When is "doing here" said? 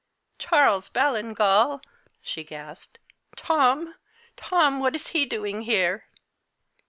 5.27-6.07